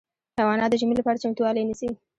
[0.37, 1.89] حیوانات د ژمي لپاره چمتووالی نیسي.